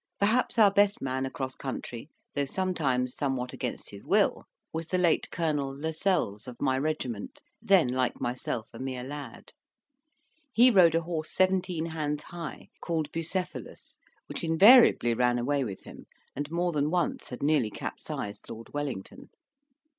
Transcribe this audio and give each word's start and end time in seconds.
Perhaps 0.19 0.57
our 0.57 0.71
best 0.71 0.99
man 0.99 1.27
across 1.27 1.55
country 1.55 2.09
(though 2.33 2.45
sometimes 2.45 3.13
somewhat 3.15 3.53
against 3.53 3.91
his 3.91 4.03
will) 4.03 4.45
was 4.73 4.87
the 4.87 4.97
late 4.97 5.29
Colonel 5.29 5.77
Lascelles 5.79 6.47
of 6.47 6.59
my 6.59 6.75
regiment, 6.75 7.39
then, 7.61 7.87
like 7.87 8.19
myself, 8.19 8.69
a 8.73 8.79
mere 8.79 9.03
lad. 9.03 9.53
He 10.53 10.71
rode 10.71 10.95
a 10.95 11.01
horse 11.01 11.29
seventeen 11.29 11.85
hands 11.85 12.23
high, 12.23 12.69
called 12.81 13.11
Bucephalus, 13.11 13.99
which 14.25 14.43
invariably 14.43 15.13
ran 15.13 15.37
away 15.37 15.63
with 15.63 15.83
him, 15.83 16.07
and 16.35 16.49
more 16.49 16.71
than 16.71 16.89
once 16.89 17.27
had 17.29 17.43
nearly 17.43 17.69
capsized 17.69 18.49
Lord 18.49 18.73
Wellington. 18.73 19.29